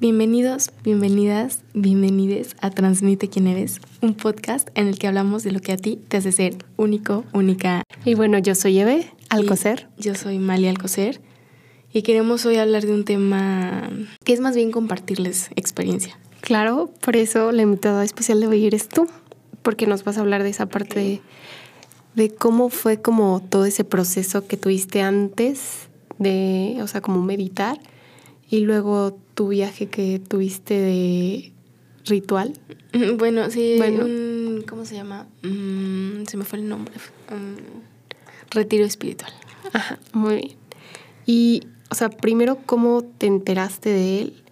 [0.00, 5.60] Bienvenidos, bienvenidas, bienvenides a Transmite quién eres, un podcast en el que hablamos de lo
[5.60, 7.82] que a ti te hace ser único, única.
[8.06, 9.90] Y bueno, yo soy Eve Alcocer.
[9.98, 11.20] Y yo soy Mali Alcocer
[11.92, 13.90] y queremos hoy hablar de un tema
[14.24, 16.18] que es más bien compartirles experiencia.
[16.40, 19.06] Claro, por eso la invitada especial de hoy eres tú,
[19.60, 21.20] porque nos vas a hablar de esa parte de,
[22.14, 27.78] de cómo fue como todo ese proceso que tuviste antes de, o sea, como meditar
[28.48, 31.52] y luego tu viaje que tuviste de
[32.04, 32.52] ritual.
[33.16, 34.62] Bueno, sí, bueno.
[34.68, 35.28] ¿cómo se llama?
[35.42, 36.92] Mm, se me fue el nombre.
[37.30, 39.32] Mm, retiro espiritual.
[39.72, 40.56] Ajá, muy bien.
[41.24, 44.42] Y, o sea, primero, ¿cómo te enteraste de él?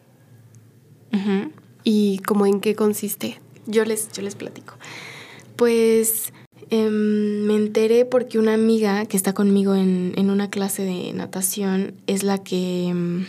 [1.84, 3.38] ¿Y cómo en qué consiste?
[3.66, 4.72] Yo les, yo les platico.
[5.56, 6.32] Pues
[6.70, 11.92] em, me enteré porque una amiga que está conmigo en, en una clase de natación
[12.06, 13.26] es la que em,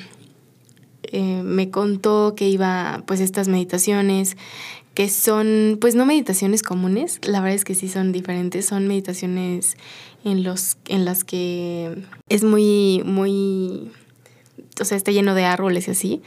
[1.11, 4.37] eh, me contó que iba pues estas meditaciones
[4.93, 9.77] que son pues no meditaciones comunes, la verdad es que sí son diferentes, son meditaciones
[10.25, 13.91] en los en las que es muy muy
[14.81, 16.21] o sea, está lleno de árboles y así.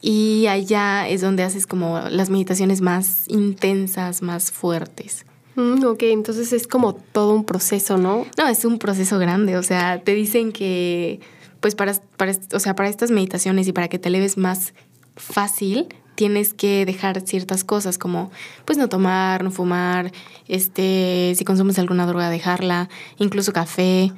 [0.00, 5.26] Y allá es donde haces como las meditaciones más intensas, más fuertes.
[5.56, 8.26] Mm, ok, entonces es como todo un proceso, ¿no?
[8.38, 9.58] No, es un proceso grande.
[9.58, 11.20] O sea, te dicen que
[11.60, 14.74] pues para, para, o sea, para estas meditaciones y para que te eleves más
[15.16, 18.30] fácil, tienes que dejar ciertas cosas como
[18.64, 20.12] pues no tomar, no fumar,
[20.48, 24.12] este, si consumes alguna droga dejarla, incluso café.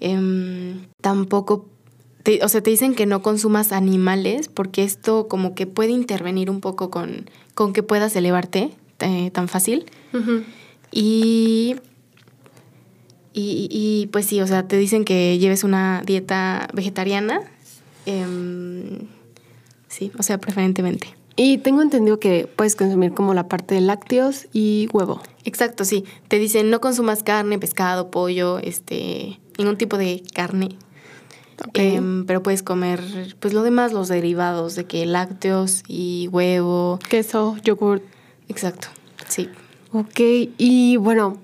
[0.00, 1.68] Em, tampoco,
[2.42, 6.60] o sea, te dicen que no consumas animales porque esto como que puede intervenir un
[6.60, 9.86] poco con, con que puedas elevarte eh, tan fácil.
[10.90, 11.76] Y
[13.70, 17.42] y, pues sí, o sea, te dicen que lleves una dieta vegetariana.
[18.06, 19.08] Em,
[19.88, 21.14] sí, o sea, preferentemente.
[21.36, 25.22] Y tengo entendido que puedes consumir como la parte de lácteos y huevo.
[25.44, 26.04] Exacto, sí.
[26.28, 30.76] Te dicen no consumas carne, pescado, pollo, este, ningún tipo de carne.
[31.74, 33.00] Em, pero puedes comer,
[33.38, 36.98] pues lo demás, los derivados de que lácteos y huevo.
[37.08, 38.02] Queso, yogur.
[38.48, 38.88] Exacto,
[39.28, 39.48] sí.
[39.92, 40.20] Ok,
[40.56, 41.38] y bueno,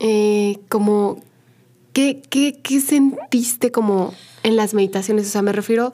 [0.00, 1.22] eh, como,
[1.92, 5.26] ¿qué, qué, qué sentiste como en las meditaciones?
[5.26, 5.92] O sea, me refiero,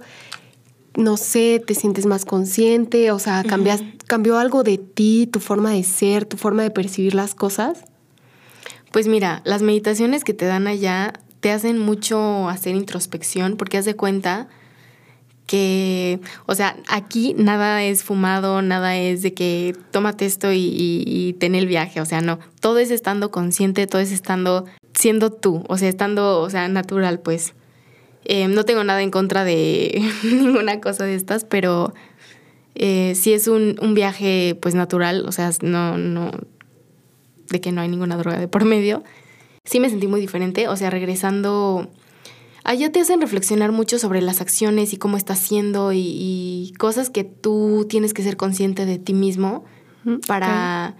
[0.96, 5.70] no sé, te sientes más consciente, o sea, cambias, cambió algo de ti, tu forma
[5.70, 7.84] de ser, tu forma de percibir las cosas.
[8.92, 13.84] Pues mira, las meditaciones que te dan allá te hacen mucho hacer introspección porque haz
[13.84, 14.48] de cuenta
[15.50, 21.32] que, o sea, aquí nada es fumado, nada es de que tómate esto y, y,
[21.40, 25.64] ten el viaje, o sea, no, todo es estando consciente, todo es estando siendo tú,
[25.66, 27.54] o sea, estando, o sea, natural, pues.
[28.26, 31.94] Eh, no tengo nada en contra de ninguna cosa de estas, pero
[32.76, 36.30] eh, sí es un, un, viaje, pues, natural, o sea, no, no,
[37.48, 39.02] de que no hay ninguna droga de por medio.
[39.64, 41.90] Sí me sentí muy diferente, o sea, regresando
[42.70, 47.24] allá te hacen reflexionar mucho sobre las acciones y cómo estás haciendo y, cosas que
[47.24, 49.64] tú tienes que ser consciente de ti mismo
[50.28, 50.94] para,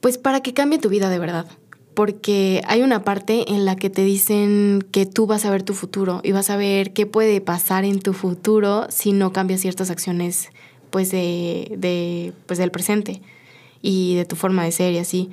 [0.00, 1.46] pues para que cambie tu vida de verdad.
[1.94, 5.74] Porque hay una parte en la que te dicen que tú vas a ver tu
[5.74, 9.90] futuro y vas a ver qué puede pasar en tu futuro si no cambias ciertas
[9.90, 10.50] acciones
[10.90, 13.20] pues de, de pues del presente
[13.82, 15.30] y de tu forma de ser y así.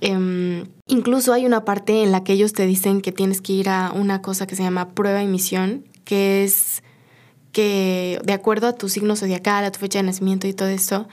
[0.00, 3.68] Em, incluso hay una parte en la que ellos te dicen que tienes que ir
[3.68, 6.82] a una cosa que se llama prueba y misión, que es
[7.52, 11.08] que de acuerdo a tu signo zodiacal, a tu fecha de nacimiento y todo eso,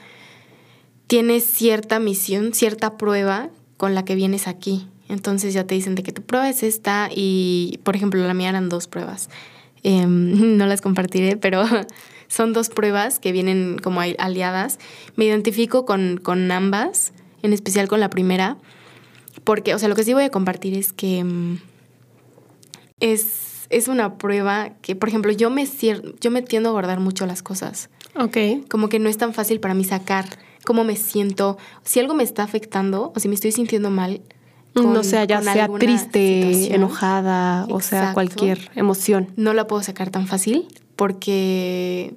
[1.06, 4.88] tienes cierta misión, cierta prueba con la que vienes aquí.
[5.08, 8.48] Entonces ya te dicen de que tu prueba es esta y, por ejemplo, la mía
[8.48, 9.28] eran dos pruebas.
[9.82, 11.64] Em, no las compartiré, pero
[12.28, 14.78] son dos pruebas que vienen como aliadas.
[15.16, 18.56] Me identifico con, con ambas, en especial con la primera,
[19.46, 21.60] porque, o sea, lo que sí voy a compartir es que mm,
[22.98, 25.64] es, es una prueba que, por ejemplo, yo me,
[26.20, 27.88] yo me tiendo a guardar mucho las cosas.
[28.16, 28.36] Ok.
[28.68, 30.26] Como que no es tan fácil para mí sacar
[30.64, 31.58] cómo me siento.
[31.84, 34.20] Si algo me está afectando o si me estoy sintiendo mal.
[34.74, 39.32] no sea, ya sea triste, enojada, o sea, cualquier emoción.
[39.36, 40.66] No la puedo sacar tan fácil
[40.96, 42.16] porque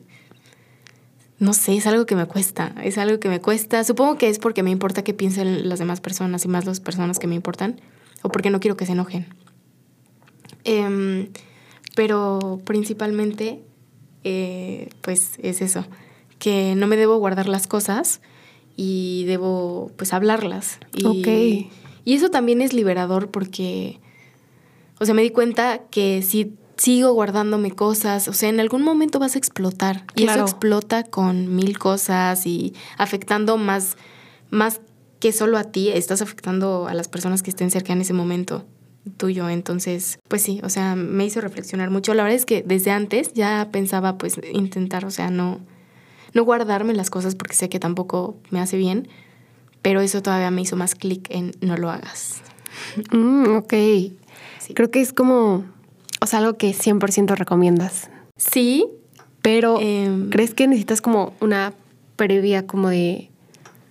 [1.40, 3.84] no sé, es algo que me cuesta, es algo que me cuesta.
[3.84, 7.18] Supongo que es porque me importa que piensen las demás personas y más las personas
[7.18, 7.80] que me importan,
[8.22, 9.26] o porque no quiero que se enojen.
[10.66, 11.30] Em,
[11.96, 13.62] pero principalmente,
[14.26, 15.86] eh, pues es eso,
[16.40, 18.20] que no me debo guardar las cosas
[18.76, 20.80] y debo, pues, hablarlas.
[20.94, 21.70] Y,
[22.06, 24.00] Y eso también es liberador porque,
[25.00, 29.20] o sea, me di cuenta que si sigo guardándome cosas, o sea, en algún momento
[29.20, 30.46] vas a explotar y Claro.
[30.46, 33.98] eso explota con mil cosas y afectando más,
[34.50, 34.80] más
[35.20, 38.66] que solo a ti, estás afectando a las personas que estén cerca en ese momento
[39.18, 39.50] tuyo.
[39.50, 42.14] Entonces, pues sí, o sea, me hizo reflexionar mucho.
[42.14, 45.60] La verdad es que desde antes ya pensaba pues intentar, o sea, no,
[46.34, 49.10] no guardarme las cosas porque sé que tampoco me hace bien,
[49.82, 52.42] pero eso todavía me hizo más clic en no lo hagas.
[53.12, 53.74] Mm, ok.
[54.60, 54.74] Sí.
[54.74, 55.66] Creo que es como,
[56.20, 58.10] o sea, algo que 100% recomiendas.
[58.38, 58.86] Sí,
[59.42, 60.30] Pero, Em.
[60.30, 61.74] ¿crees que necesitas como una
[62.18, 63.30] previa como de,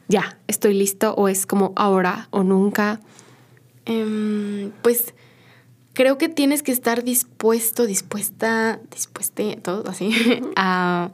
[0.09, 1.15] ya, estoy listo?
[1.15, 3.01] ¿O es como ahora o nunca?
[3.87, 5.15] Em, pues
[5.95, 10.11] creo que tienes que estar dispuesto, dispuesta, dispuesta, todo así,
[10.57, 11.11] a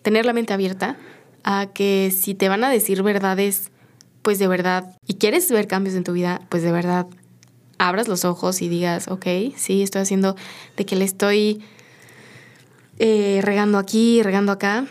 [0.00, 0.96] tener la mente abierta
[1.44, 3.70] a que si te van a decir verdades,
[4.22, 7.06] pues de verdad, y quieres ver cambios en tu vida, pues de verdad,
[7.78, 9.26] abras los ojos y digas, ok,
[9.56, 10.36] sí, estoy haciendo
[10.76, 11.62] de que le estoy
[12.98, 14.86] eh, regando aquí, regando acá,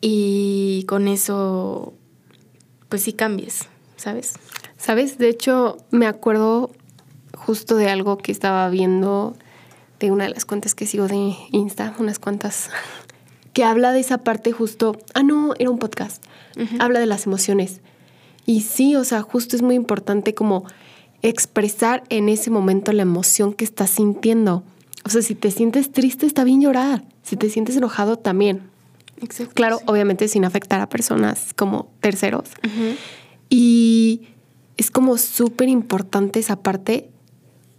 [0.00, 1.94] y con eso,
[2.88, 4.34] pues sí cambies, ¿sabes?
[4.76, 5.18] ¿Sabes?
[5.18, 6.70] De hecho, me acuerdo
[7.36, 9.36] justo de algo que estaba viendo
[9.98, 12.70] de una de las cuentas que sigo de Insta, unas cuantas,
[13.52, 14.96] que habla de esa parte justo.
[15.14, 16.22] Ah, no, era un podcast.
[16.80, 17.80] Habla de las emociones.
[18.44, 20.64] Y sí, o sea, justo es muy importante como
[21.22, 24.62] expresar en ese momento la emoción que estás sintiendo.
[25.04, 27.04] O sea, si te sientes triste, está bien llorar.
[27.22, 28.70] Si te sientes enojado, también.
[29.20, 29.54] Exacto.
[29.54, 32.50] Claro, obviamente sin afectar a personas como terceros.
[33.48, 34.28] Y
[34.76, 37.10] es como súper importante esa parte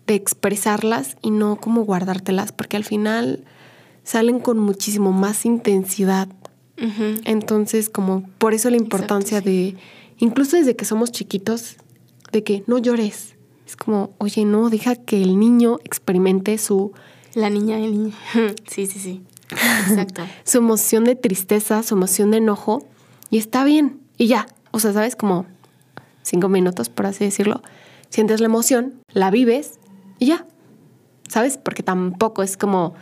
[0.07, 3.45] de expresarlas y no como guardártelas, porque al final
[4.03, 6.27] salen con muchísimo más intensidad.
[7.25, 9.75] Entonces, como por eso la importancia Exacto, de,
[10.17, 11.75] incluso desde que somos chiquitos,
[12.31, 13.35] de que no llores.
[13.65, 16.91] Es como, oye, no, deja que el niño experimente su,
[17.35, 18.13] La niña, el niño.
[18.67, 19.21] Sí, sí, sí.
[19.51, 20.23] Exacto.
[20.43, 22.85] su emoción de tristeza, su emoción de enojo,
[23.29, 23.99] y está bien.
[24.17, 25.15] Y ya, o sea, ¿sabes?
[25.15, 25.45] Como
[26.23, 27.61] cinco minutos, por así decirlo.
[28.09, 29.79] Sientes la emoción, la vives
[30.17, 30.45] y ya.
[31.27, 31.57] ¿Sabes?
[31.57, 32.95] Porque tampoco es como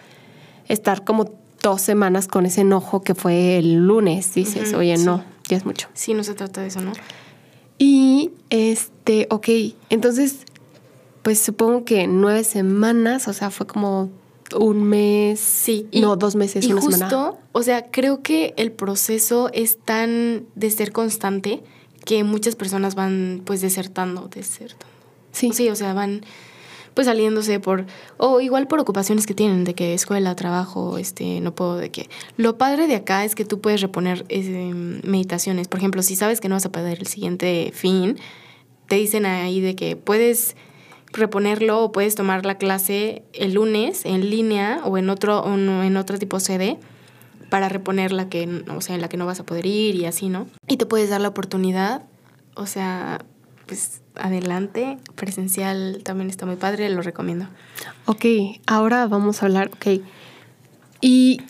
[0.67, 1.31] estar como
[1.63, 4.33] dos semanas con ese enojo que fue el lunes.
[4.33, 5.05] Dices, oye, sí.
[5.05, 5.87] no, ya es mucho.
[5.93, 6.91] Sí, no se trata de eso, ¿no?
[7.77, 8.96] Y este,
[9.29, 9.49] ok,
[9.89, 10.37] entonces,
[11.21, 14.09] pues supongo que nueve semanas, o sea, fue como
[14.55, 15.39] un mes.
[15.39, 15.87] Sí.
[15.93, 17.33] no, dos meses, y una justo, semana.
[17.51, 21.63] o sea, creo que el proceso es tan de ser constante
[22.05, 24.85] que muchas personas van pues desertando, desertando.
[25.31, 25.51] Sí.
[25.53, 26.21] Sí, o sea, van
[26.93, 27.85] pues saliéndose por
[28.17, 32.09] o igual por ocupaciones que tienen de que escuela, trabajo, este, no puedo de que
[32.37, 34.73] lo padre de acá es que tú puedes reponer eh,
[35.03, 35.67] meditaciones.
[35.67, 38.17] Por ejemplo, si sabes que no vas a perder el siguiente fin,
[38.87, 40.55] te dicen ahí de que puedes
[41.11, 45.97] reponerlo o puedes tomar la clase el lunes en línea o en otro o en
[45.97, 46.77] otro tipo sede
[47.49, 50.05] para reponer la que, o sea, en la que no vas a poder ir y
[50.05, 50.47] así, ¿no?
[50.67, 52.03] Y te puedes dar la oportunidad,
[52.55, 53.23] o sea,
[53.65, 57.47] pues adelante, presencial también está muy padre, lo recomiendo.
[58.05, 58.25] Ok,
[58.65, 60.01] ahora vamos a hablar, ok.
[61.01, 61.41] Y,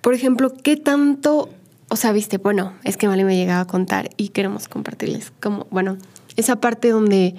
[0.00, 1.50] por ejemplo, ¿qué tanto,
[1.88, 5.66] o sea, viste, bueno, es que Mali me llegaba a contar y queremos compartirles como,
[5.70, 5.98] bueno,
[6.36, 7.34] esa parte donde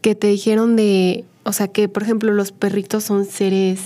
[0.00, 3.80] que te dijeron de, o sea, que, por ejemplo, los perritos son seres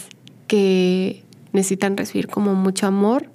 [0.46, 3.30] que necesitan recibir como mucho amor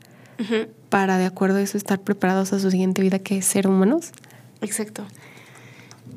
[0.90, 4.12] para, de acuerdo a eso, estar preparados a su siguiente vida que es ser humanos.
[4.62, 5.06] Exacto.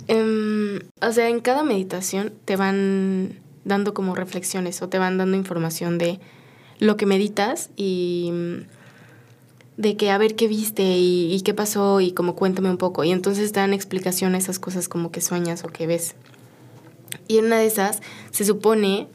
[0.09, 5.37] Em, o sea, en cada meditación te van dando como reflexiones o te van dando
[5.37, 6.21] información de
[6.79, 8.33] lo que meditas y
[9.77, 13.05] de que a ver qué viste y, y qué pasó y como cuéntame un poco.
[13.05, 16.15] Y entonces dan explicación a esas cosas como que sueñas o que ves.
[17.29, 18.01] Y en una de esas
[18.31, 19.09] se supone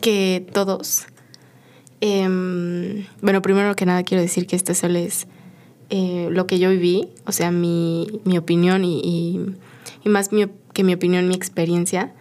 [0.00, 1.06] que todos...
[2.00, 5.26] em, bueno, primero que nada quiero decir que esto solo es
[5.90, 10.30] eh, lo que yo viví, o sea, mi, mi opinión y, y- más
[10.72, 12.12] que mi opinión, mi experiencia.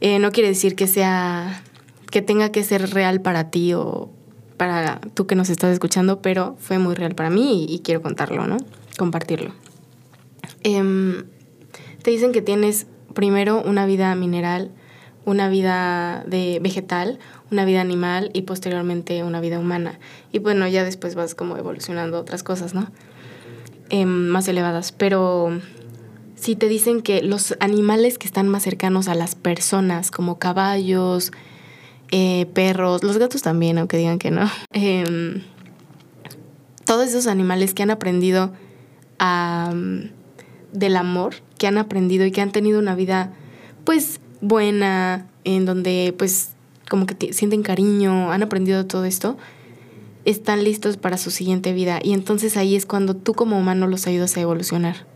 [0.00, 1.62] Eh, no quiere decir que sea,
[2.10, 4.10] que tenga que ser real para ti o
[4.56, 8.02] para tú que nos estás escuchando, pero fue muy real para mí y, y quiero
[8.02, 8.56] contarlo, ¿no?
[8.98, 9.52] Compartirlo.
[10.62, 11.24] Em,
[12.02, 14.70] te dicen que tienes primero una vida mineral,
[15.24, 17.18] una vida de vegetal,
[17.50, 19.98] una vida animal y posteriormente una vida humana.
[20.32, 22.90] Y bueno, ya después vas como evolucionando otras cosas, ¿no?
[23.88, 24.92] Em, más elevadas.
[24.92, 25.60] Pero
[26.34, 31.32] si te dicen que los animales que están más cercanos a las personas, como caballos,
[32.10, 35.42] eh, perros, los gatos también, aunque digan que no, em,
[36.84, 38.52] todos esos animales que han aprendido
[40.72, 43.32] del amor, que han aprendido y que han tenido una vida,
[43.84, 46.50] pues, buena, en donde, pues,
[46.88, 49.36] como que sienten cariño, han aprendido todo esto,
[50.26, 51.98] están listos para su siguiente vida.
[52.02, 55.06] Y entonces ahí es cuando tú como humano los ayudas a evolucionar.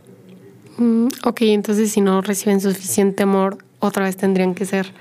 [0.78, 4.92] Mm, ok, entonces si no reciben suficiente amor, otra vez tendrían que ser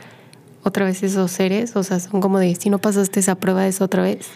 [0.63, 1.75] otra vez esos seres.
[1.75, 4.28] O sea, son como de, si no pasaste esa prueba, es otra vez.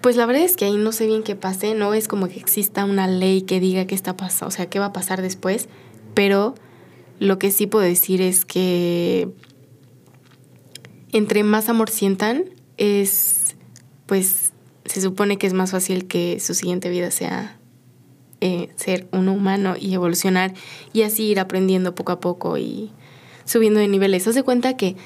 [0.00, 2.38] Pues la verdad es que ahí no sé bien qué pase, no es como que
[2.40, 5.68] exista una ley que diga qué está pasando, o sea, qué va a pasar después,
[6.12, 6.56] pero
[7.20, 9.28] lo que sí puedo decir es que
[11.12, 12.46] entre más amor sientan,
[12.78, 13.54] es,
[14.06, 14.52] pues,
[14.86, 17.60] se supone que es más fácil que su siguiente vida sea
[18.40, 20.52] eh, ser un humano y evolucionar
[20.92, 22.90] y así ir aprendiendo poco a poco y
[23.44, 24.26] subiendo de niveles.
[24.26, 24.96] Haz de cuenta que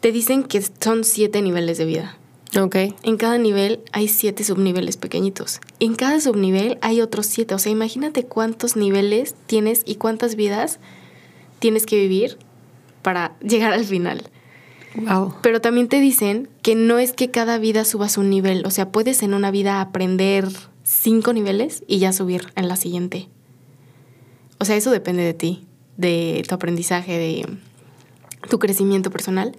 [0.00, 2.16] te dicen que son siete niveles de vida.
[2.58, 2.76] Ok.
[3.02, 5.60] En cada nivel hay siete subniveles pequeñitos.
[5.78, 7.54] En cada subnivel hay otros siete.
[7.54, 10.80] O sea, imagínate cuántos niveles tienes y cuántas vidas
[11.60, 12.38] tienes que vivir
[13.02, 14.24] para llegar al final.
[14.96, 15.34] Wow.
[15.42, 18.66] Pero también te dicen que no es que cada vida subas un nivel.
[18.66, 20.48] O sea, puedes en una vida aprender
[20.82, 23.28] cinco niveles y ya subir en la siguiente.
[24.58, 25.66] O sea, eso depende de ti,
[25.96, 27.46] de tu aprendizaje, de
[28.48, 29.54] tu crecimiento personal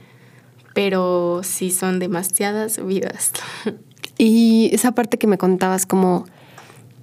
[0.74, 3.32] pero sí son demasiadas vidas.
[4.18, 6.26] Y esa parte que me contabas, como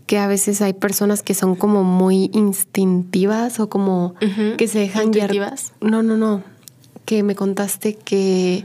[0.07, 4.15] que a veces hay personas que son como muy instintivas o como
[4.57, 5.55] que se dejan llevar.
[5.81, 6.43] No, no, no.
[7.05, 8.65] Que me contaste que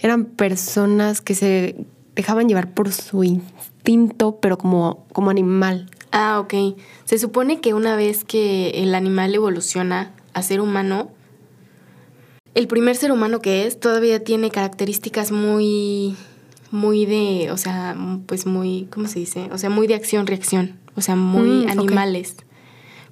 [0.00, 1.76] eran personas que se
[2.14, 5.88] dejaban llevar por su instinto, pero como, como animal.
[6.12, 6.76] Ah, ok.
[7.04, 11.10] Se supone que una vez que el animal evoluciona a ser humano,
[12.56, 16.16] el primer ser humano que es todavía tiene características muy,
[16.70, 17.94] muy de, o sea,
[18.24, 19.50] pues muy, ¿cómo se dice?
[19.52, 22.36] O sea, muy de acción-reacción, o sea, muy mm, animales.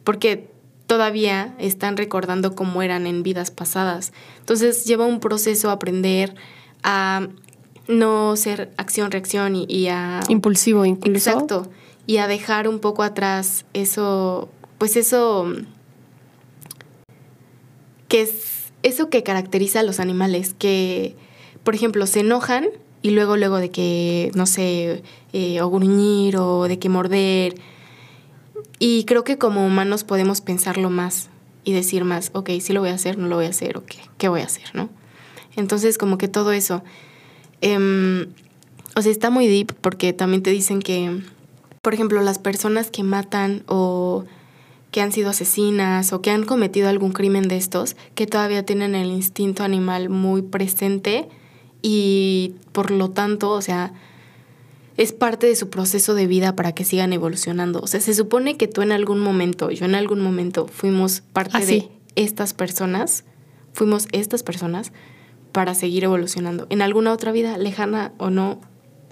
[0.02, 0.48] Porque
[0.86, 4.14] todavía están recordando cómo eran en vidas pasadas.
[4.38, 6.34] Entonces lleva un proceso a aprender
[6.82, 7.28] a
[7.86, 10.20] no ser acción-reacción y, a...
[10.30, 11.30] Impulsivo, incluso.
[11.30, 11.70] Exacto.
[12.06, 14.48] Y a dejar un poco atrás eso,
[14.78, 15.52] pues eso
[18.08, 18.53] que es
[18.84, 21.16] eso que caracteriza a los animales, que,
[21.64, 22.66] por ejemplo, se enojan
[23.02, 27.54] y luego, luego de que, no sé, eh, o gruñir o de que morder.
[28.78, 31.30] Y creo que como humanos podemos pensarlo más
[31.64, 33.92] y decir más, ok, sí lo voy a hacer, no lo voy a hacer, ok,
[34.18, 34.90] ¿qué voy a hacer, no?
[35.56, 36.82] Entonces, como que todo eso.
[37.62, 38.26] Em,
[38.94, 41.22] o sea, está muy deep porque también te dicen que,
[41.80, 44.26] por ejemplo, las personas que matan o
[44.94, 48.94] que han sido asesinas o que han cometido algún crimen de estos, que todavía tienen
[48.94, 51.28] el instinto animal muy presente
[51.82, 53.92] y por lo tanto, o sea,
[54.96, 57.80] es parte de su proceso de vida para que sigan evolucionando.
[57.80, 61.56] O sea, se supone que tú en algún momento, yo en algún momento fuimos parte
[61.56, 63.24] ah, de estas personas,
[63.72, 64.92] fuimos estas personas
[65.50, 66.68] para seguir evolucionando.
[66.70, 68.60] En alguna otra vida, lejana o no,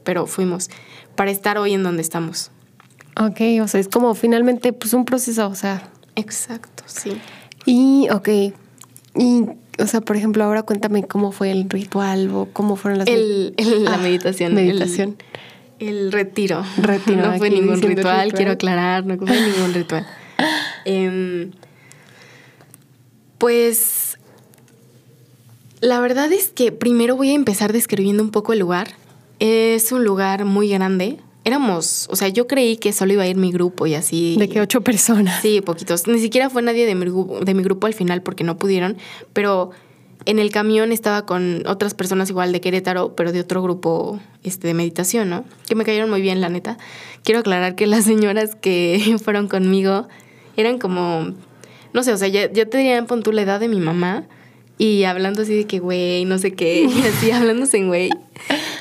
[0.04, 0.70] pero fuimos
[1.16, 2.52] para estar hoy en donde estamos.
[3.16, 5.90] Ok, o sea, es como finalmente pues un proceso, o sea.
[6.16, 7.12] Exacto, sí.
[7.66, 8.28] Y, ok,
[9.16, 9.44] y,
[9.78, 13.08] o sea, por ejemplo, ahora cuéntame cómo fue el ritual o cómo fueron las...
[13.08, 14.54] El, la ah, meditación.
[14.54, 15.16] Meditación.
[15.78, 16.64] El, retiro.
[16.78, 17.22] Retiro.
[17.32, 20.06] No fue ningún ritual, quiero aclarar, no fue ningún ritual.
[20.84, 21.52] Em,
[23.38, 24.18] pues
[25.80, 28.88] la verdad es que primero voy a empezar describiendo un poco el lugar.
[29.38, 33.36] Es un lugar muy grande, éramos, o sea, yo creí que solo iba a ir
[33.36, 34.36] mi grupo y así.
[34.38, 35.42] ¿De que ocho personas?
[35.42, 36.06] Sí, poquitos.
[36.06, 37.06] Ni siquiera fue nadie de mi,
[37.44, 38.96] de mi grupo al final porque no pudieron,
[39.32, 39.70] pero
[40.24, 44.68] en el camión estaba con otras personas igual de Querétaro, pero de otro grupo este,
[44.68, 45.44] de meditación, ¿no?
[45.66, 46.78] Que me cayeron muy bien, la neta.
[47.24, 50.08] Quiero aclarar que las señoras que fueron conmigo
[50.56, 51.34] eran como,
[51.92, 54.26] no sé, o sea, ya, ya tenían pon la edad de mi mamá
[54.78, 58.10] y hablando así de que, güey, no sé qué, y así hablándose en güey.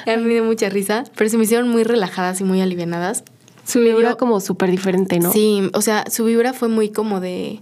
[0.06, 3.24] A mí me dio mucha risa, pero se me hicieron muy relajadas y muy alivianadas.
[3.66, 5.32] Su vibra como súper diferente, ¿no?
[5.32, 7.62] Sí, o sea, su vibra fue muy como de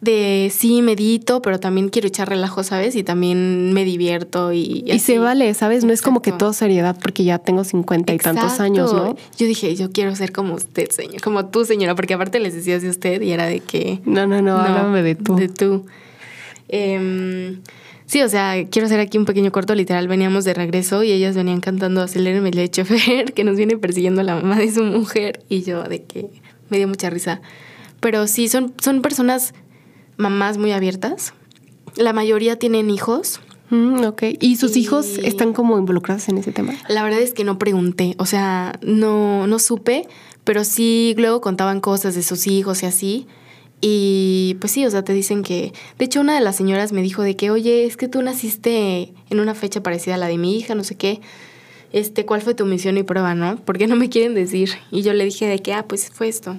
[0.00, 2.94] de sí medito, pero también quiero echar relajo, ¿sabes?
[2.96, 4.84] Y también me divierto y...
[4.86, 5.84] Y, se vale, ¿sabes?
[5.84, 9.16] No es como que todo seriedad porque ya tengo cincuenta y tantos años, ¿no?
[9.36, 12.82] Yo dije, yo quiero ser como usted, señor, como tú, señora, porque aparte les decías
[12.82, 14.00] de usted y era de que...
[14.04, 15.36] No, no, no, no háblame de tú.
[15.36, 15.86] De tú.
[16.68, 17.58] Eh,
[18.06, 19.74] sí, o sea, quiero hacer aquí un pequeño corto.
[19.74, 24.22] Literal, veníamos de regreso y ellas venían cantando Aceléreme el chofer, que nos viene persiguiendo
[24.22, 25.44] la mamá de su mujer.
[25.48, 26.30] Y yo, de que
[26.70, 27.40] me dio mucha risa.
[28.00, 29.54] Pero sí, son, son personas,
[30.16, 31.34] mamás muy abiertas.
[31.96, 33.40] La mayoría tienen hijos.
[33.70, 34.22] Mm, ok.
[34.40, 36.74] ¿Y sus hijos están como involucrados en ese tema?
[36.88, 38.14] La verdad es que no pregunté.
[38.18, 40.06] O sea, no, no supe,
[40.44, 43.26] pero sí luego contaban cosas de sus hijos y así.
[43.88, 47.02] Y pues sí, o sea, te dicen que, de hecho una de las señoras me
[47.02, 50.38] dijo de que, oye, es que tú naciste en una fecha parecida a la de
[50.38, 51.20] mi hija, no sé qué,
[51.92, 53.54] este, ¿cuál fue tu misión y prueba, no?
[53.58, 54.70] ¿Por qué no me quieren decir?
[54.90, 56.56] Y yo le dije de que, ah, pues fue esto.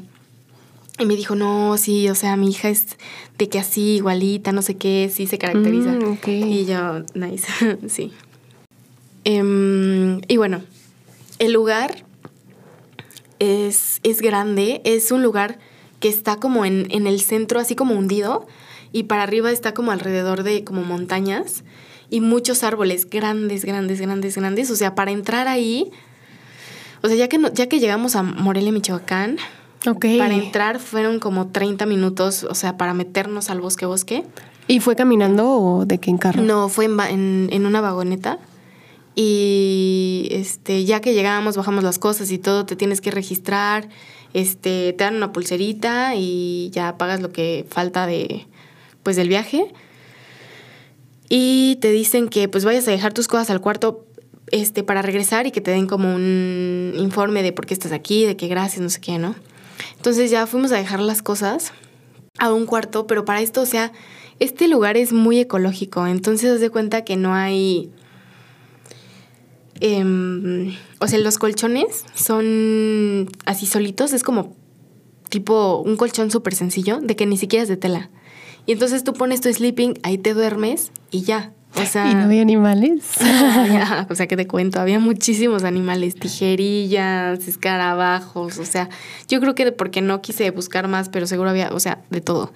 [0.99, 2.95] Y me dijo, no, sí, o sea, mi hija es
[3.37, 5.89] de que así, igualita, no sé qué, sí se caracteriza.
[5.91, 6.17] Mm,
[6.49, 7.45] Y yo, nice,
[7.89, 8.13] sí.
[9.25, 10.61] Em, y bueno,
[11.39, 12.05] el lugar
[13.39, 15.59] es, es grande, es un lugar
[15.99, 18.45] que está como en, en el centro, así como hundido,
[18.91, 21.63] y para arriba está como alrededor de como montañas
[22.09, 24.71] y muchos árboles grandes, grandes, grandes, grandes.
[24.71, 25.91] O sea, para entrar ahí,
[27.03, 29.37] o sea, ya que, no- ya que llegamos a Morelia, Michoacán,
[30.17, 34.23] para entrar fueron como 30 minutos, o sea, para meternos al bosque, bosque.
[34.67, 36.41] ¿Y fue caminando o de qué en carro?
[36.41, 38.37] No, fue en, en, en una vagoneta.
[39.19, 43.89] Y este, ya que llegábamos, bajamos las cosas y todo, te tienes que registrar,
[44.33, 48.45] este, te dan una pulserita y ya pagas lo que falta de
[49.01, 49.73] pues del viaje.
[51.29, 54.05] Y te dicen que pues vayas a dejar tus cosas al cuarto
[54.51, 58.23] este, para regresar y que te den como un informe de por qué estás aquí,
[58.23, 59.33] de que gracias, no sé qué, ¿no?
[59.95, 61.73] Entonces ya fuimos a dejar las cosas
[62.37, 63.91] a un cuarto, pero para esto, o sea,
[64.39, 67.89] este lugar es muy ecológico, entonces haz de cuenta que no hay...
[69.81, 74.55] em, o sea, los colchones son así solitos, es como
[75.29, 78.09] tipo un colchón súper sencillo, de que ni siquiera es de tela.
[78.65, 81.53] Y entonces tú pones tu sleeping, ahí te duermes y ya.
[81.75, 83.03] O sea, ¿Y no había animales?
[84.09, 88.89] o sea, que te cuento, había muchísimos animales, tijerillas, escarabajos, o sea,
[89.27, 92.51] yo creo que porque no quise buscar más, pero seguro había, o sea, de todo.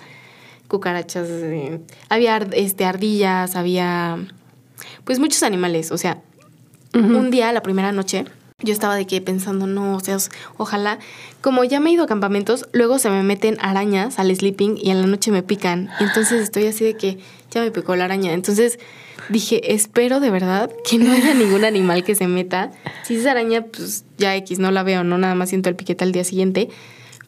[0.68, 4.18] Cucarachas, eh, había este, ardillas, había
[5.04, 6.22] pues muchos animales, o sea,
[6.94, 8.26] un día, la primera noche,
[8.64, 10.18] yo estaba de que pensando, no, o sea,
[10.58, 11.00] ojalá,
[11.42, 14.92] como ya me he ido a campamentos, luego se me meten arañas al sleeping y
[14.92, 15.90] en la noche me pican.
[16.00, 17.18] Y entonces estoy así de que
[17.50, 18.34] ya me picó la araña.
[18.34, 18.80] Entonces
[19.30, 22.72] dije, espero de verdad que no haya ningún animal que se meta.
[23.04, 26.04] Si es araña, pues ya X, no la veo, no nada más siento el piquete
[26.04, 26.70] al día siguiente.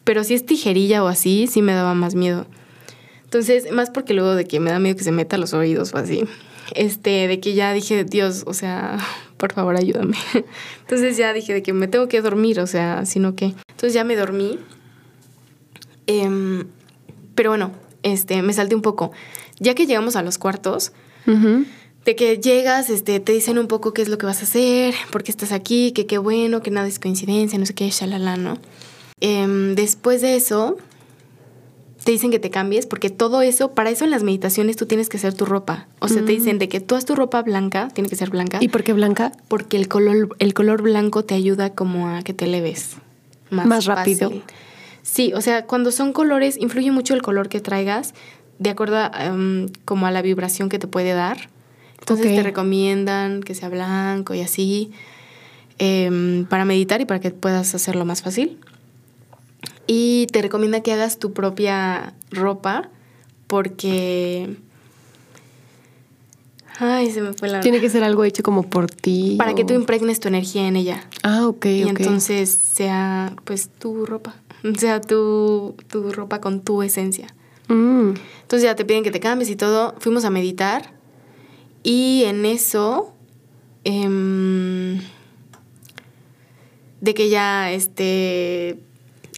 [0.04, 2.46] Pero si es tijerilla o así, sí me daba más miedo.
[3.24, 5.94] Entonces, más porque luego de que me da miedo que se meta a los oídos
[5.94, 6.24] o así.
[6.74, 8.98] Este, de que ya dije, Dios, o sea,
[9.44, 10.16] por favor, ayúdame.
[10.80, 13.52] Entonces ya dije de que me tengo que dormir, o sea, sino que.
[13.68, 14.58] Entonces ya me dormí.
[16.06, 16.64] Em,
[17.34, 19.12] pero bueno, este, me salté un poco.
[19.60, 20.92] Ya que llegamos a los cuartos,
[21.26, 21.66] Ujú.
[22.06, 24.94] de que llegas, este, te dicen un poco qué es lo que vas a hacer,
[25.12, 28.38] por qué estás aquí, que qué bueno, que nada es coincidencia, no sé qué, shalala,
[28.38, 28.56] ¿no?
[29.20, 30.78] Em, después de eso,
[32.04, 35.08] te dicen que te cambies, porque todo eso, para eso en las meditaciones tú tienes
[35.08, 35.88] que hacer tu ropa.
[36.00, 38.58] O sea, te dicen de que tú haz tu ropa blanca, tiene que ser blanca,
[38.60, 39.32] ¿Y por qué blanca?
[39.48, 42.96] porque el color, el color blanco te ayuda como a que te leves
[43.50, 44.28] más, Más rápido.
[44.28, 44.44] fácil.
[45.02, 48.14] Sí, o sea, cuando son colores, influye mucho el color que traigas,
[48.58, 51.48] de acuerdo a, em, como a la vibración que te puede dar.
[52.00, 54.92] Entonces te recomiendan que sea blanco y así,
[55.78, 58.58] em, para meditar y para que puedas hacerlo más fácil.
[59.86, 62.90] Y te recomienda que hagas tu propia ropa
[63.46, 64.56] porque...
[66.78, 67.60] Ay, se me fue la...
[67.60, 69.36] Tiene que ser algo hecho como por ti.
[69.38, 71.08] Para que tú impregnes tu energía en ella.
[71.22, 71.90] Ah, ok, y ok.
[71.90, 74.34] entonces sea pues tu ropa.
[74.78, 77.26] Sea tu, tu ropa con tu esencia.
[77.68, 78.14] Mm.
[78.42, 79.94] Entonces ya te piden que te cambies y todo.
[79.98, 80.94] Fuimos a meditar.
[81.82, 83.12] Y en eso.
[83.84, 85.00] em,
[87.02, 88.78] de que ya este.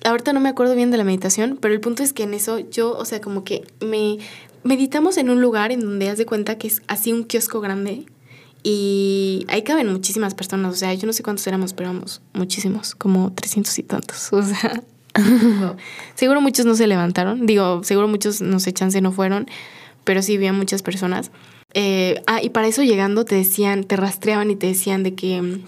[0.07, 2.61] Ahorita no me acuerdo bien de la meditación, pero el punto es que en eso
[2.61, 4.19] yo, o sea, como que me
[4.63, 8.07] meditamos en un lugar en donde haz de cuenta que es así un kiosco grande
[8.63, 12.95] y ahí caben muchísimas personas, o sea, yo no sé cuántos éramos, pero éramos muchísimos,
[12.95, 14.83] como 300 y tantos, o sea,
[15.61, 15.77] wow.
[16.15, 19.49] seguro muchos no se levantaron, digo, seguro muchos no sé, chance no fueron,
[20.05, 21.33] pero sí había muchas personas.
[21.75, 25.43] Eh, ah, y para eso llegando te decían, te rastreaban y te decían de que
[25.43, 25.65] mm,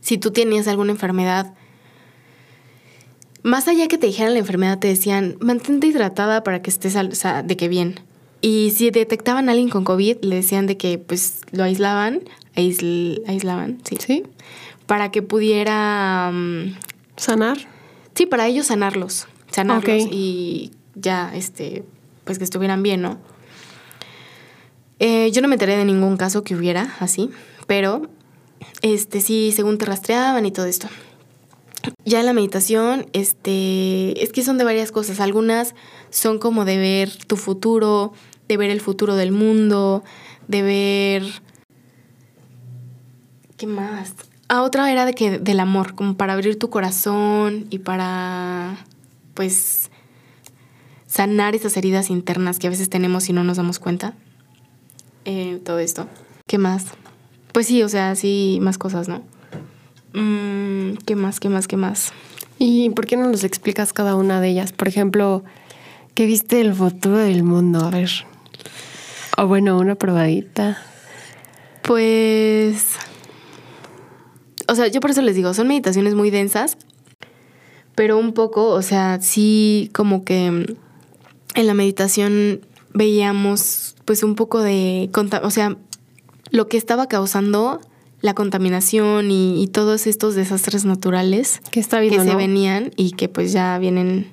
[0.00, 1.54] si tú tenías alguna enfermedad,
[3.44, 7.12] más allá que te dijeran la enfermedad, te decían, mantente hidratada para que estés, al-
[7.12, 8.00] o sea, de que bien.
[8.40, 12.20] Y si detectaban a alguien con COVID, le decían de que pues lo aislaban,
[12.56, 14.22] aisl- aislaban, sí, ¿Sí?
[14.86, 16.74] para que pudiera, mm,
[17.16, 17.58] ¿Sanar?
[18.14, 21.84] sí, para ellos sanarlos, sanarlos y ya, este,
[22.24, 23.18] pues que estuvieran bien, ¿no?
[24.98, 27.30] Eh, yo no me enteré de ningún caso que hubiera así,
[27.66, 28.08] pero
[28.82, 30.88] este sí, según te rastreaban y todo esto.
[32.04, 35.20] Ya en la meditación, este, es que son de varias cosas.
[35.20, 35.74] Algunas
[36.10, 38.12] son como de ver tu futuro,
[38.48, 40.04] de ver el futuro del mundo,
[40.48, 41.24] de ver
[43.56, 44.14] ¿Qué más?
[44.48, 48.76] Ah, otra era de que del amor, como para abrir tu corazón y para
[49.34, 49.90] pues
[51.06, 54.14] sanar esas heridas internas que a veces tenemos y no nos damos cuenta.
[55.24, 56.08] Eh, todo esto.
[56.46, 56.86] ¿Qué más?
[57.52, 59.22] Pues sí, o sea, sí, más cosas, ¿no?
[60.14, 61.40] Mm, ¿Qué más?
[61.40, 61.66] ¿Qué más?
[61.66, 62.12] ¿Qué más?
[62.58, 64.72] ¿Y por qué no nos explicas cada una de ellas?
[64.72, 65.42] Por ejemplo,
[66.14, 67.84] ¿qué viste el futuro del mundo?
[67.84, 68.10] A ver.
[69.36, 70.78] O bueno, una probadita.
[71.82, 72.96] Pues.
[74.68, 76.78] O sea, yo por eso les digo, son meditaciones muy densas,
[77.96, 82.60] pero un poco, o sea, sí, como que en la meditación
[82.92, 85.10] veíamos, pues, un poco de.
[85.42, 85.76] O sea,
[86.50, 87.80] lo que estaba causando
[88.24, 93.52] la contaminación y, todos estos desastres naturales que, está que se venían y que pues
[93.52, 94.28] ya vienen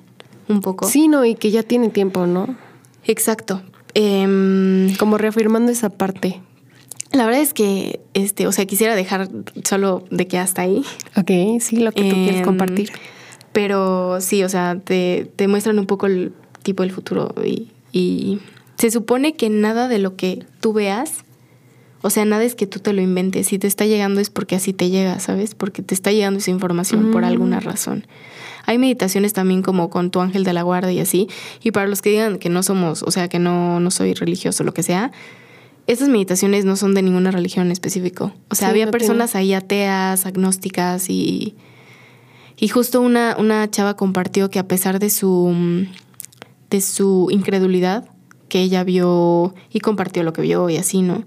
[0.48, 0.88] un poco.
[0.88, 2.56] Sí, no, y que ya tiene tiempo, ¿no?
[3.04, 3.60] Exacto.
[3.92, 6.40] Em, Como reafirmando esa parte.
[7.12, 9.28] La verdad es que, este, o sea, quisiera dejar
[9.62, 10.82] solo de que hasta ahí.
[11.18, 12.92] Ok, sí, lo que tú quieres em, compartir.
[13.52, 18.38] Pero sí, o sea, te, te, muestran un poco el tipo del futuro y, y
[18.78, 21.26] se supone que nada de lo que tú veas
[22.02, 23.46] o sea, nada es que tú te lo inventes.
[23.46, 25.54] Si te está llegando es porque así te llega, ¿sabes?
[25.54, 27.62] Porque te está llegando esa información por alguna mm.
[27.62, 28.06] razón.
[28.66, 31.28] Hay meditaciones también como con tu ángel de la guarda y así.
[31.62, 34.64] Y para los que digan que no somos, o sea, que no, no soy religioso,
[34.64, 35.12] lo que sea,
[35.86, 38.32] esas meditaciones no son de ninguna religión en específico.
[38.50, 41.54] O sea, había personas ahí ateas, agnósticas y...
[42.58, 45.84] Y justo una, una chava compartió que a pesar de su,
[46.70, 48.08] de su incredulidad,
[48.52, 51.24] que ella vio y compartió lo que vio y así, ¿no?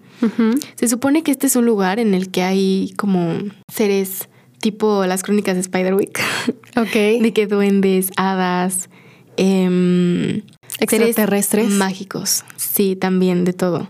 [0.75, 3.33] Se supone que este es un lugar en el que hay como
[3.67, 4.29] seres
[4.61, 6.19] tipo las crónicas de Spiderwick.
[6.77, 6.93] Ok.
[6.93, 8.91] de que duendes, hadas,
[9.37, 10.43] eh,
[10.79, 11.71] extraterrestres.
[11.71, 12.43] mágicos.
[12.57, 13.89] Sí, también, de todo.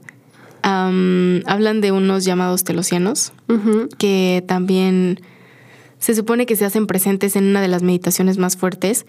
[0.61, 3.33] hablan de unos llamados telosianos
[3.97, 5.19] que también
[5.99, 9.05] se supone que se hacen presentes en una de las meditaciones más fuertes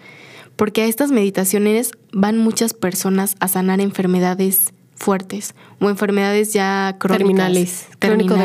[0.57, 7.19] porque a estas meditaciones van muchas personas a sanar enfermedades fuertes o enfermedades ya crónicas,
[7.27, 8.35] terminales, crónico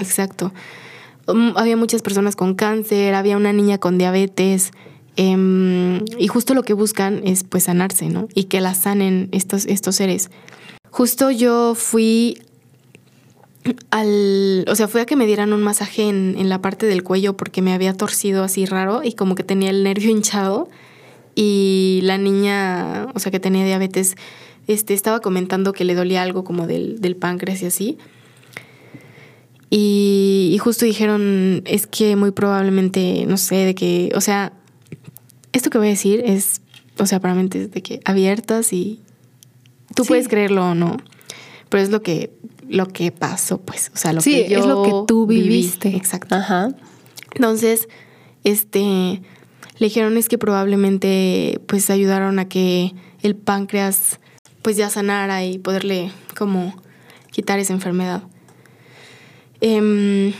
[0.00, 0.52] Exacto.
[1.26, 4.70] Um, había muchas personas con cáncer, había una niña con diabetes
[5.16, 8.28] em, y justo lo que buscan es pues sanarse, ¿no?
[8.34, 10.30] Y que la sanen estos, estos seres.
[10.90, 12.42] Justo yo fui
[13.90, 17.02] al, o sea, fui a que me dieran un masaje en, en la parte del
[17.02, 20.68] cuello porque me había torcido así raro y como que tenía el nervio hinchado
[21.34, 24.16] y la niña, o sea, que tenía diabetes,
[24.66, 27.98] este, estaba comentando que le dolía algo como del, del páncreas y así.
[29.70, 34.52] Y, y, justo dijeron, es que muy probablemente, no sé, de que, o sea,
[35.52, 36.60] esto que voy a decir es,
[36.98, 39.00] o sea, para mentes de que abiertas y
[39.94, 40.98] tú puedes creerlo o no,
[41.70, 42.34] pero es lo que,
[42.68, 45.96] lo que pasó, pues, o sea, lo que yo es lo que tú viviste.
[45.96, 46.34] Exacto.
[46.34, 46.68] Ajá.
[47.34, 47.88] Entonces,
[48.44, 49.22] este,
[49.78, 54.20] le dijeron es que probablemente pues ayudaron a que el páncreas
[54.62, 56.74] pues ya sanara y poderle como
[57.30, 58.22] quitar esa enfermedad.
[59.60, 60.32] Em,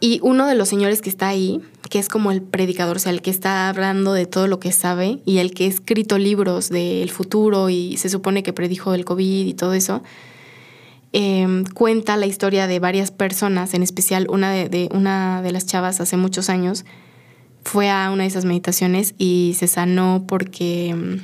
[0.00, 3.12] y uno de los señores que está ahí, que es como el predicador, o sea,
[3.12, 6.70] el que está hablando de todo lo que sabe y el que ha escrito libros
[6.70, 10.02] del futuro y se supone que predijo el COVID y todo eso,
[11.12, 16.00] em, cuenta la historia de varias personas, en especial una de, una de las chavas
[16.00, 16.84] hace muchos años,
[17.64, 21.16] fue a una de esas meditaciones y se sanó porque, mm,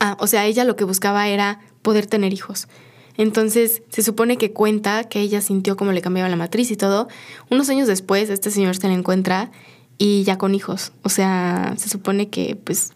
[0.00, 2.68] ah, o sea, ella lo que buscaba era poder tener hijos.
[3.16, 7.08] Entonces, se supone que cuenta que ella sintió como le cambiaba la matriz y todo.
[7.48, 9.52] Unos años después, este señor se le encuentra
[9.98, 10.92] y ya con hijos.
[11.02, 12.92] O sea, se supone que pues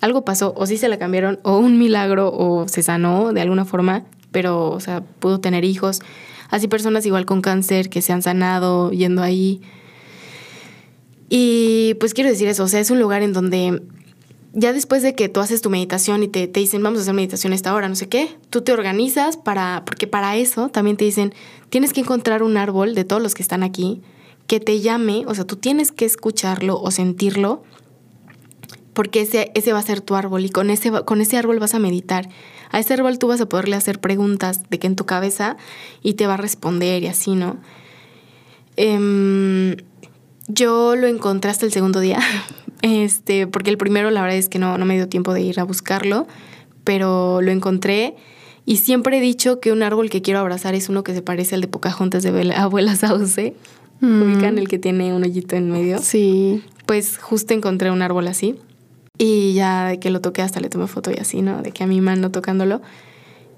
[0.00, 3.64] algo pasó, o sí se la cambiaron, o un milagro, o se sanó de alguna
[3.64, 6.00] forma, pero, o sea, pudo tener hijos.
[6.48, 9.62] Así personas igual con cáncer que se han sanado yendo ahí.
[11.28, 13.82] Y pues quiero decir eso, o sea, es un lugar en donde
[14.52, 17.14] ya después de que tú haces tu meditación y te, te, dicen, vamos a hacer
[17.14, 21.04] meditación esta hora, no sé qué, tú te organizas para, porque para eso también te
[21.04, 21.34] dicen,
[21.68, 24.00] tienes que encontrar un árbol de todos los que están aquí
[24.46, 27.64] que te llame, o sea, tú tienes que escucharlo o sentirlo,
[28.94, 31.74] porque ese, ese va a ser tu árbol y con ese, con ese árbol vas
[31.74, 32.30] a meditar.
[32.70, 35.56] A ese árbol tú vas a poderle hacer preguntas de que en tu cabeza
[36.02, 37.58] y te va a responder y así, ¿no?
[38.76, 39.76] Eh,
[40.48, 42.18] yo lo encontré hasta el segundo día,
[42.82, 45.60] este, porque el primero la verdad es que no, no me dio tiempo de ir
[45.60, 46.26] a buscarlo,
[46.84, 48.14] pero lo encontré
[48.66, 51.54] y siempre he dicho que un árbol que quiero abrazar es uno que se parece
[51.54, 53.54] al de Pocahontas de Abuela Sauce.
[54.00, 54.22] Mm.
[54.22, 55.98] ¿Ubican el que tiene un hoyito en medio?
[55.98, 56.62] Sí.
[56.84, 58.56] Pues justo encontré un árbol así.
[59.18, 61.62] Y ya de que lo toqué hasta le tomé foto y así, ¿no?
[61.62, 62.82] De que a mi mano tocándolo.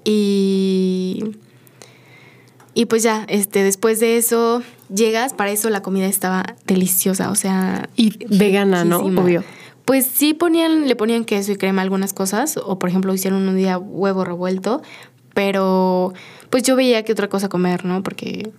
[0.05, 1.35] Y
[2.79, 7.35] y pues ya, este, después de eso, llegas, para eso la comida estaba deliciosa, o
[7.35, 7.89] sea...
[7.97, 8.99] Y vegana, ¿no?
[8.99, 9.43] Obvio.
[9.83, 13.49] Pues sí ponían, le ponían queso y crema a algunas cosas, o por ejemplo hicieron
[13.49, 14.81] un día huevo revuelto,
[15.33, 16.13] pero
[16.49, 18.01] pues yo veía que otra cosa comer, ¿no?
[18.01, 18.49] Porque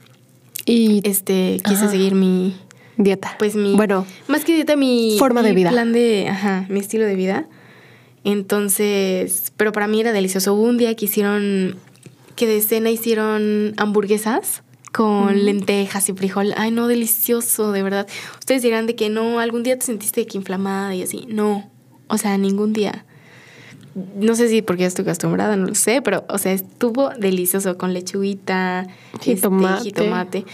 [0.66, 1.90] Y este quise Ajá.
[1.90, 2.54] seguir mi
[2.98, 3.36] dieta.
[3.38, 5.70] pues mi Bueno, más que dieta mi Forma de vida.
[5.70, 7.46] plan de ajá mi estilo de vida
[8.24, 11.76] entonces pero para mí era delicioso hubo un día que hicieron
[12.40, 18.62] que de cena hicieron hamburguesas con lentejas y frijol ay no delicioso de verdad ustedes
[18.62, 21.70] dirán de que no algún día te sentiste de que inflamada y así no
[22.08, 23.04] o sea ningún día
[23.94, 27.76] no sé si porque ya estoy acostumbrada, no lo sé, pero, o sea, estuvo delicioso
[27.76, 29.82] con lechuguita, este, Jitomate.
[29.82, 30.44] jitomate.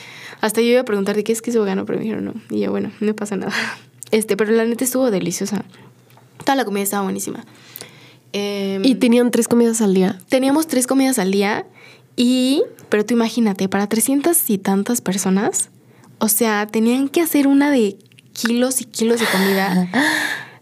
[0.40, 2.34] Hasta yo iba a preguntar de qué es que es vegano, pero me dijeron no.
[2.48, 3.52] Y yo, bueno, no pasa nada.
[4.10, 5.64] Este, pero la neta estuvo deliciosa.
[6.38, 7.44] Toda la comida estaba buenísima.
[8.32, 10.18] Em, y tenían tres comidas al día.
[10.28, 11.66] teníamos tres comidas al día
[12.16, 15.70] y, pero tú imagínate, para 300 y tantas personas,
[16.18, 17.98] o sea, tenían que hacer una de
[18.32, 19.90] kilos y kilos de comida.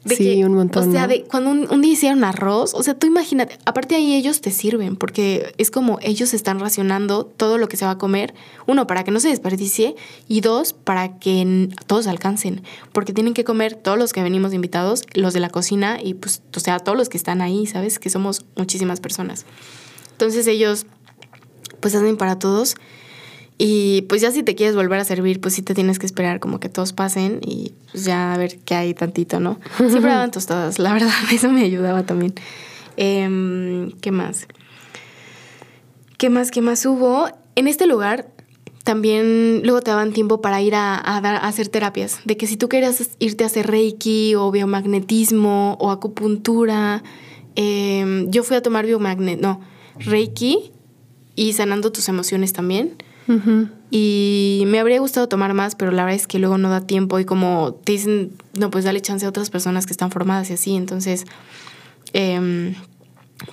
[0.04, 1.08] De Sí, un montón, O sea, ¿no?
[1.08, 4.50] de cuando un, un día hicieron arroz, o sea, tú imagínate, aparte ahí ellos te
[4.50, 8.34] sirven, porque es como ellos están racionando todo lo que se va a comer,
[8.66, 9.96] uno, para que no se desperdicie,
[10.28, 12.60] y dos, para que todos alcancen,
[12.92, 16.42] porque tienen que comer todos los que venimos invitados, los de la cocina, y pues,
[16.54, 17.98] o sea, todos los que están ahí, ¿sabes?
[17.98, 19.46] Que somos muchísimas personas.
[20.12, 20.84] Entonces ellos,
[21.84, 22.76] pues hacen para todos.
[23.58, 26.40] Y pues ya si te quieres volver a servir, pues sí te tienes que esperar
[26.40, 29.60] como que todos pasen y pues ya a ver qué hay tantito, ¿no?
[29.76, 32.32] Siempre daban tostadas, la verdad, eso me ayudaba también.
[32.96, 34.48] Em, ¿Qué más?
[36.16, 36.50] ¿Qué más?
[36.50, 37.28] ¿Qué más hubo?
[37.54, 38.30] En este lugar
[38.82, 42.20] también luego te daban tiempo para ir a, a dar, a hacer terapias.
[42.24, 47.02] De que si tú querías irte a hacer reiki o biomagnetismo o acupuntura,
[47.56, 49.60] em, yo fui a tomar biomagnet, no,
[49.98, 50.72] reiki
[51.36, 52.96] y sanando tus emociones también.
[53.90, 57.18] Y me habría gustado tomar más, pero la verdad es que luego no da tiempo
[57.18, 60.54] y como te dicen, no, pues dale chance a otras personas que están formadas y
[60.54, 60.76] así.
[60.76, 61.24] Entonces,
[62.12, 62.74] em,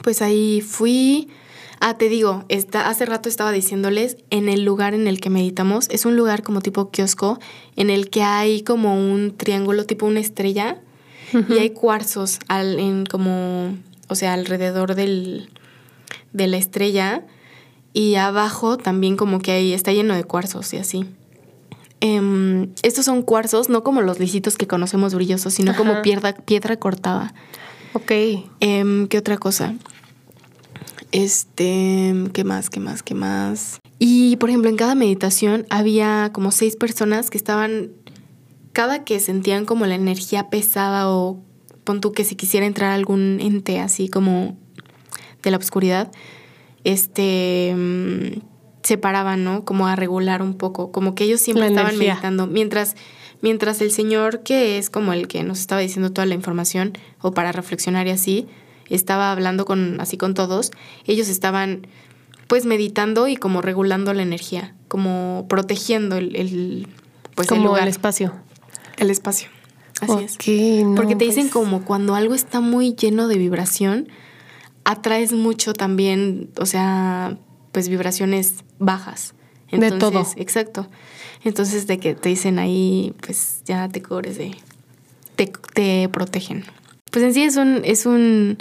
[0.03, 1.29] pues ahí fui.
[1.79, 5.87] Ah, te digo, está, hace rato estaba diciéndoles, en el lugar en el que meditamos,
[5.89, 7.39] es un lugar como tipo kiosco,
[7.75, 10.79] en el que hay como un triángulo, tipo una estrella,
[11.33, 13.77] y hay cuarzos al, en como,
[14.09, 15.49] o sea, alrededor del,
[16.33, 17.23] de la estrella.
[17.93, 21.05] Y abajo también como que ahí está lleno de cuarzos y así.
[21.99, 26.77] Em, estos son cuarzos, no como los lisitos que conocemos brillosos, sino como piedra, piedra
[26.77, 27.33] cortada.
[27.93, 28.11] Ok.
[28.59, 29.75] Em, ¿Qué otra cosa?
[31.11, 32.69] Este, ¿qué más?
[32.69, 33.03] ¿Qué más?
[33.03, 33.79] ¿Qué más?
[33.99, 37.91] Y por ejemplo, en cada meditación había como seis personas que estaban,
[38.73, 41.39] cada que sentían como la energía pesada o
[41.83, 44.57] pon tú que si quisiera entrar algún ente así como
[45.43, 46.11] de la oscuridad,
[46.83, 48.41] este, mm,
[48.83, 49.63] se paraban, ¿no?
[49.65, 52.13] Como a regular un poco, como que ellos siempre La estaban energía.
[52.13, 52.95] meditando, mientras,
[53.41, 57.31] mientras el señor que es como el que nos estaba diciendo toda la información o
[57.31, 58.47] para reflexionar y así,
[58.89, 60.71] estaba hablando con así con todos,
[61.05, 61.87] ellos estaban
[62.47, 66.87] pues meditando y como regulando la energía, como protegiendo el, el
[67.35, 68.33] pues el Como lugar, el espacio.
[68.97, 69.47] el espacio.
[70.01, 70.83] Así es.
[70.85, 74.09] No, Porque te dicen pues, como cuando algo está muy lleno de vibración,
[74.83, 77.37] atraes mucho también, o sea,
[77.71, 79.33] pues vibraciones bajas.
[79.71, 80.27] De todo.
[80.35, 80.87] Exacto.
[81.43, 84.55] Entonces de que te dicen ahí, pues ya te cubres de...
[85.35, 86.65] Te, te protegen.
[87.09, 88.57] Pues en sí es un, es un...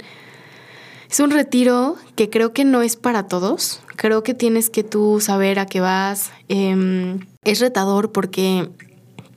[1.09, 3.81] Es un retiro que creo que no es para todos.
[3.97, 6.31] Creo que tienes que tú saber a qué vas.
[6.47, 8.69] Em, es retador porque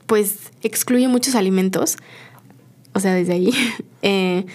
[0.05, 1.97] pues excluye muchos alimentos.
[2.93, 3.51] O sea, desde ahí.
[4.07, 4.45] Eh,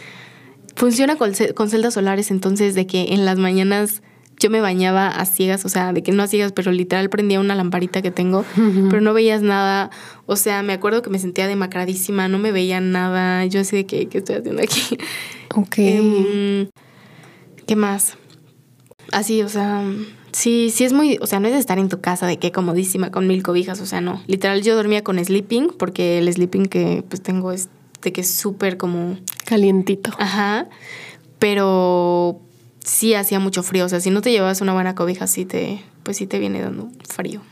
[0.81, 4.01] funciona con, con celdas solares, entonces de que en las mañanas
[4.38, 7.38] yo me bañaba a ciegas, o sea, de que no a ciegas, pero literal prendía
[7.38, 8.47] una lamparita que tengo,
[8.88, 9.90] pero no veías nada.
[10.25, 13.45] O sea, me acuerdo que me sentía demacradísima, no me veía nada.
[13.45, 14.97] Yo así de que, ¿qué estoy haciendo aquí?
[15.55, 15.79] Ok.
[15.79, 16.69] Em,
[17.66, 18.16] ¿Qué más?
[19.12, 19.85] Así, o sea,
[20.33, 22.53] sí, sí es muy, o sea, no es de estar en tu casa de que
[22.53, 24.23] comodísima con mil cobijas, o sea, no.
[24.29, 27.69] Literal, yo dormía con sleeping, porque el sleeping que pues tengo es
[28.01, 29.19] de que es súper como,
[29.51, 30.13] Calientito.
[30.19, 30.69] ajá,
[31.41, 32.41] pero
[32.85, 35.83] sí hacía mucho frío, o sea, si no te llevas una buena cobija, sí te,
[36.05, 37.43] pues sí te viene dando frío.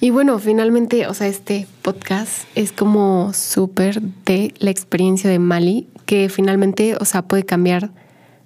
[0.00, 5.88] Y bueno, finalmente, o sea, este podcast es como súper de la experiencia de Mali,
[6.04, 7.90] que finalmente, o sea, puede cambiar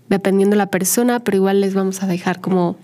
[0.08, 2.76] dependiendo de la persona, pero igual les vamos a dejar como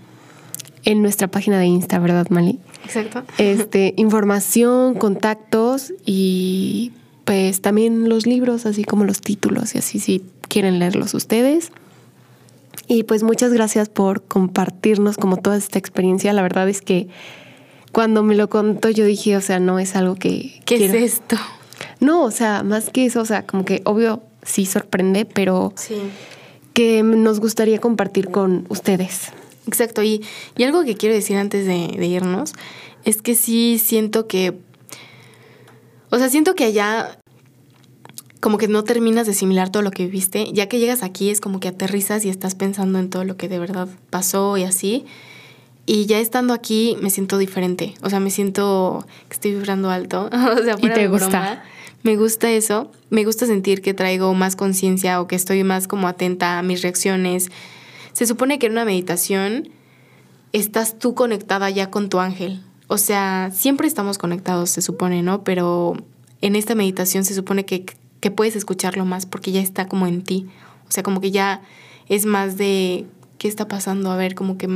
[0.84, 2.58] en nuestra página de Insta, ¿verdad, Mali?
[2.84, 3.22] Exacto.
[3.36, 6.92] Este, información, contactos y
[7.28, 11.72] pues también los libros, así como los títulos y así si quieren leerlos ustedes.
[12.86, 16.32] Y pues muchas gracias por compartirnos como toda esta experiencia.
[16.32, 17.08] La verdad es que
[17.92, 20.62] cuando me lo contó yo dije, o sea, no es algo que...
[20.64, 21.36] ¿Qué quiero- es esto?
[22.00, 25.96] No, o sea, más que eso, o sea, como que obvio sí sorprende, pero Sí.
[26.72, 29.32] que nos gustaría compartir con ustedes.
[29.66, 30.24] Exacto, y,
[30.56, 32.54] y algo que quiero decir antes de, de irnos
[33.04, 34.54] es que sí siento que,
[36.10, 37.18] o sea, siento que allá
[38.40, 41.40] como que no terminas de asimilar todo lo que viviste, ya que llegas aquí es
[41.40, 45.04] como que aterrizas y estás pensando en todo lo que de verdad pasó y así.
[45.86, 50.26] Y ya estando aquí me siento diferente, o sea, me siento que estoy vibrando alto,
[50.32, 51.28] o sea, fuera te de gusta?
[51.28, 51.62] broma.
[52.04, 56.06] Me gusta eso, me gusta sentir que traigo más conciencia o que estoy más como
[56.06, 57.50] atenta a mis reacciones.
[58.12, 59.70] Se supone que en una meditación
[60.52, 62.62] estás tú conectada ya con tu ángel.
[62.88, 65.44] O sea, siempre estamos conectados, se supone, ¿no?
[65.44, 65.94] Pero
[66.40, 67.84] en esta meditación se supone que,
[68.20, 70.46] que puedes escucharlo más porque ya está como en ti.
[70.88, 71.62] O sea, como que ya
[72.08, 73.04] es más de
[73.38, 74.68] qué está pasando, a ver, como que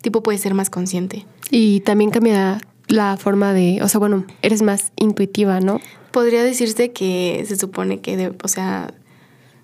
[0.00, 1.26] tipo puedes ser más consciente.
[1.50, 5.80] Y también cambia la forma de, o sea, bueno, eres más intuitiva, ¿no?
[6.10, 8.92] Podría decirse que se supone que, de- o sea,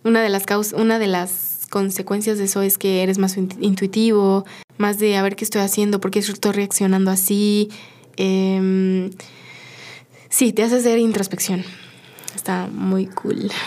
[0.04, 3.48] una de las causas, una de las consecuencias de eso es que eres más in-
[3.60, 4.44] intuitivo,
[4.78, 7.68] más de a ver qué estoy haciendo, por qué estoy reaccionando así.
[8.16, 9.10] Em,
[10.28, 11.64] sí, te hace hacer introspección.
[12.34, 13.50] Está muy cool.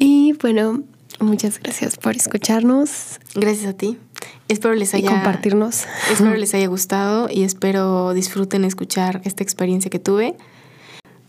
[0.00, 0.84] Y bueno,
[1.18, 3.98] muchas gracias por escucharnos Gracias a ti.
[4.48, 5.84] Espero les y haya compartirnos.
[6.10, 10.36] Espero les haya gustado y espero disfruten escuchar esta experiencia que tuve.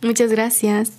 [0.01, 0.98] Muchas gracias.